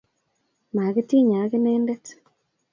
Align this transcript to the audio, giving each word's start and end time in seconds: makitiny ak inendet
makitiny 0.75 1.33
ak 1.41 1.51
inendet 1.57 2.05